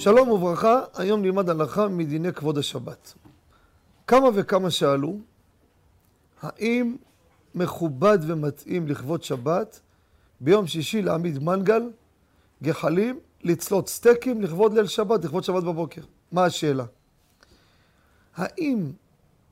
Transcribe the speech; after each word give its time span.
שלום 0.00 0.28
וברכה, 0.28 0.80
היום 0.94 1.22
נלמד 1.22 1.50
הלכה 1.50 1.88
מדיני 1.88 2.32
כבוד 2.32 2.58
השבת. 2.58 3.14
כמה 4.06 4.28
וכמה 4.34 4.70
שאלו, 4.70 5.18
האם 6.42 6.96
מכובד 7.54 8.18
ומתאים 8.22 8.88
לכבוד 8.88 9.22
שבת 9.22 9.80
ביום 10.40 10.66
שישי 10.66 11.02
להעמיד 11.02 11.38
מנגל, 11.42 11.82
גחלים, 12.62 13.18
לצלות 13.42 13.88
סטייקים 13.88 14.42
לכבוד 14.42 14.72
ליל 14.72 14.86
שבת, 14.86 15.24
לכבוד 15.24 15.44
שבת 15.44 15.62
בבוקר? 15.62 16.02
מה 16.32 16.44
השאלה? 16.44 16.84
האם 18.36 18.92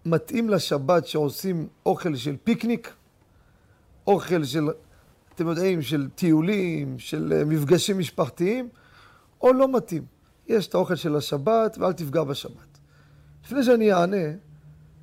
מתאים 0.05 0.51
לשבת 0.51 1.07
שעושים 1.07 1.69
אוכל 1.87 2.17
של 2.17 2.37
פיקניק, 2.45 2.93
אוכל 4.07 4.45
של, 4.45 4.69
אתם 5.35 5.49
יודעים, 5.49 5.83
של 5.83 6.09
טיולים, 6.15 6.99
של 6.99 7.33
אה, 7.33 7.45
מפגשים 7.45 7.99
משפחתיים, 7.99 8.69
או 9.41 9.53
לא 9.53 9.73
מתאים? 9.73 10.16
יש 10.49 10.67
את 10.67 10.75
האוכל 10.75 10.95
של 10.95 11.17
השבת 11.17 11.79
ואל 11.79 11.93
תפגע 11.93 12.25
בשבת. 12.25 12.79
לפני 13.45 13.63
שאני 13.63 13.93
אענה, 13.93 14.27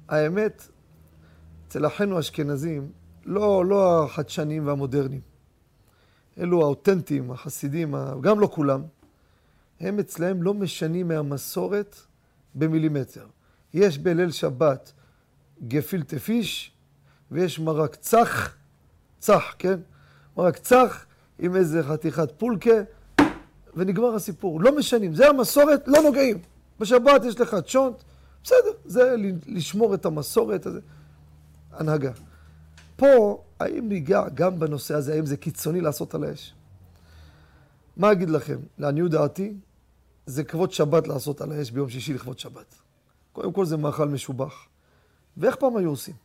האמת, 0.10 0.68
אצל 1.68 1.88
אחינו 1.88 2.18
האשכנזים, 2.18 2.92
לא, 3.26 3.66
לא 3.66 4.06
החדשניים 4.06 4.68
והמודרניים, 4.68 5.22
אלו 6.38 6.62
האותנטיים, 6.62 7.32
החסידים, 7.32 7.96
גם 8.22 8.40
לא 8.40 8.50
כולם, 8.52 8.84
הם 9.80 10.00
אצלהם 10.00 10.44
לא 10.44 10.54
משנים 10.54 11.08
מהמסורת 11.08 11.96
במילימטר. 12.56 13.26
יש 13.73 13.98
בליל 13.98 14.32
שבת 14.32 14.94
גפילטה 15.68 16.20
פיש, 16.20 16.72
ויש 17.32 17.60
מרק 17.60 17.96
צח, 17.96 18.56
צח, 19.20 19.56
כן? 19.60 19.80
מרק 20.38 20.58
צח 20.58 21.06
עם 21.40 21.56
איזה 21.56 21.84
חתיכת 21.84 22.32
פולקה, 22.38 22.82
ונגמר 23.76 24.16
הסיפור. 24.16 24.62
לא 24.62 24.78
משנים, 24.78 25.16
זה 25.16 25.30
המסורת, 25.30 25.88
לא 25.88 26.02
נוגעים. 26.02 26.38
בשבת 26.80 27.26
יש 27.26 27.42
לך 27.42 27.56
צ'ונט, 27.68 27.96
בסדר, 28.44 28.72
זה 28.86 29.16
לשמור 29.48 29.94
את 29.94 30.06
המסורת, 30.06 30.66
הזה. 30.66 30.80
הנהגה. 31.72 32.12
פה, 32.96 33.44
האם 33.60 33.90
ניגע 33.90 34.30
גם 34.34 34.60
בנושא 34.60 34.96
הזה, 34.96 35.14
האם 35.14 35.26
זה 35.26 35.38
קיצוני 35.38 35.82
לעשות 35.82 36.16
על 36.16 36.24
האש? 36.24 36.54
מה 37.98 38.12
אגיד 38.12 38.30
לכם? 38.30 38.60
לעניות 38.78 39.12
דעתי, 39.12 39.54
זה 40.26 40.44
כבוד 40.44 40.72
שבת 40.72 41.08
לעשות 41.08 41.42
על 41.42 41.52
האש 41.52 41.72
ביום 41.72 41.90
שישי 41.90 42.14
לכבוד 42.14 42.40
שבת. 42.40 42.76
קודם 43.32 43.54
כל 43.54 43.66
זה 43.66 43.78
מאכל 43.78 44.08
משובח. 44.08 44.54
ואיך 45.38 45.56
פעם 45.56 45.78
היו 45.78 45.90
עושים? 45.90 46.16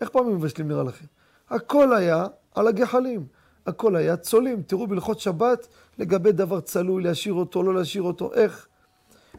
איך 0.00 0.10
פעם 0.10 0.26
היו 0.26 0.34
מבשלים 0.34 0.68
נראה 0.68 0.82
לכם? 0.82 1.06
הכל 1.50 1.96
היה 1.96 2.26
על 2.54 2.68
הגחלים. 2.68 3.26
הכל 3.66 3.96
היה 3.96 4.16
צולים. 4.16 4.62
תראו 4.62 4.86
בהלכות 4.86 5.20
שבת 5.20 5.68
לגבי 5.98 6.32
דבר 6.32 6.60
צלוי, 6.60 7.02
להשאיר 7.02 7.34
אותו, 7.34 7.62
לא 7.62 7.74
להשאיר 7.74 8.02
אותו, 8.02 8.34
איך? 8.34 8.66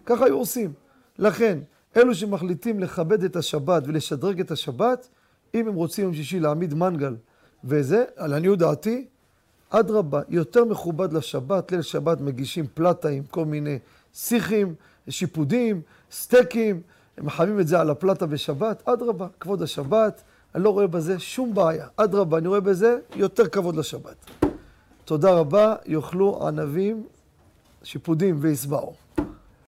ככה 0.06 0.26
היו 0.26 0.38
עושים. 0.38 0.73
לכן, 1.20 1.59
אלו 1.98 2.16
שמחליטים 2.16 2.80
לכבד 2.80 3.23
את 3.23 3.36
השבת 3.36 3.84
ולשדרג 3.86 4.40
את 4.40 4.52
השבת, 4.52 5.08
אם 5.56 5.67
הם 5.67 5.73
רוצים 5.73 6.06
יום 6.06 6.14
שישי 6.14 6.40
להעמיד 6.40 6.73
מנגל 6.73 7.16
וזה, 7.64 8.06
לעניות 8.17 8.59
דעתי, 8.59 9.06
אדרבה, 9.70 10.22
יותר 10.30 10.66
מכובד 10.66 11.14
לשבת, 11.14 11.72
ליל 11.72 11.82
שבת 11.82 12.22
מגישים 12.22 12.66
פלטה 12.73 13.10
עם 13.10 13.23
כל 13.23 13.45
מיני 13.45 13.80
שיחים, 14.14 14.76
שיפודים, 15.10 15.82
סטייקים, 16.12 16.82
הם 17.17 17.26
מחממים 17.26 17.60
את 17.60 17.67
זה 17.67 17.80
על 17.80 17.89
הפלטה 17.89 18.26
בשבת, 18.26 18.88
אדרבה, 18.88 19.28
כבוד 19.39 19.62
השבת, 19.62 20.23
אני 20.56 20.64
לא 20.64 20.70
רואה 20.70 20.88
בזה 20.88 21.20
שום 21.20 21.53
בעיה. 21.53 21.88
אדרבה, 21.95 22.38
אני 22.38 22.48
רואה 22.48 22.59
בזה 22.59 22.98
יותר 23.16 23.48
כבוד 23.48 23.75
לשבת. 23.75 24.16
תודה 25.06 25.31
רבה, 25.31 25.75
יאכלו 25.86 26.48
ענבים, 26.48 27.03
שיפודים 27.84 28.38
וישבעו. 28.39 28.94